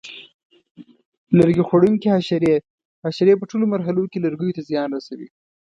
لرګي 1.37 1.63
خوړونکي 1.67 2.07
حشرې: 2.15 2.55
حشرې 3.05 3.33
په 3.39 3.45
ټولو 3.49 3.65
مرحلو 3.73 4.03
کې 4.11 4.23
لرګیو 4.25 4.55
ته 4.57 4.61
زیان 4.69 4.89
رسوي. 4.97 5.27